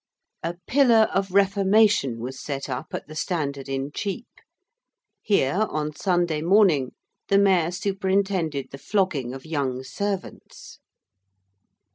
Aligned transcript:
A 0.41 0.55
'pillar 0.65 1.09
of 1.13 1.29
reformation' 1.29 2.19
was 2.21 2.39
set 2.41 2.67
up 2.67 2.87
at 2.91 3.05
the 3.07 3.15
Standard 3.15 3.69
in 3.69 3.91
Cheap; 3.93 4.25
here 5.21 5.67
on 5.69 5.95
Sunday 5.95 6.41
morning 6.41 6.93
the 7.27 7.37
mayor 7.37 7.69
superintended 7.69 8.71
the 8.71 8.79
flogging 8.79 9.31
of 9.31 9.45
young 9.45 9.83
servants. 9.83 10.79